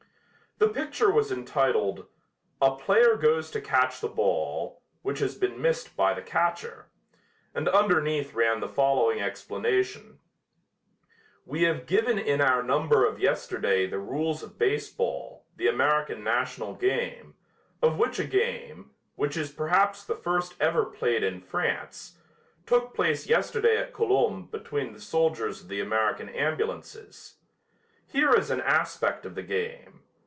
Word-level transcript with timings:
The 0.57 0.67
picture 0.69 1.09
was 1.09 1.31
entitled: 1.31 2.05
"A 2.61 2.75
player 2.75 3.15
goes 3.15 3.49
to 3.49 3.59
catch 3.59 3.99
the 3.99 4.07
ball, 4.07 4.83
which 5.01 5.17
has 5.17 5.33
been 5.35 5.59
missed 5.59 5.95
by 5.97 6.13
the 6.13 6.21
catcher," 6.21 6.85
and 7.55 7.67
underneath 7.67 8.35
ran 8.35 8.59
the 8.59 8.67
following 8.67 9.19
explanation: 9.19 10.19
"We 11.47 11.63
have 11.63 11.87
given 11.87 12.19
in 12.19 12.41
our 12.41 12.61
number 12.61 13.07
of 13.07 13.19
yesterday 13.19 13.87
the 13.87 13.97
rules 13.97 14.43
of 14.43 14.59
baseball, 14.59 15.47
the 15.55 15.67
American 15.67 16.23
national 16.23 16.75
game, 16.75 17.33
of 17.81 17.97
which 17.97 18.19
a 18.19 18.23
game, 18.23 18.91
which 19.15 19.35
is 19.37 19.49
perhaps 19.51 20.03
the 20.05 20.13
first 20.15 20.53
ever 20.59 20.85
played 20.85 21.23
in 21.23 21.41
France, 21.41 22.19
took 22.67 22.93
place 22.93 23.25
yesterday 23.25 23.77
at 23.77 23.93
Colombes 23.95 24.51
between 24.51 24.93
the 24.93 25.01
soldiers 25.01 25.63
of 25.63 25.69
the 25.69 25.81
American 25.81 26.29
ambulances. 26.29 27.37
Here 28.05 28.29
is 28.35 28.51
an 28.51 28.61
aspect 28.61 29.25
of 29.25 29.33
the 29.33 29.41
game. 29.41 30.03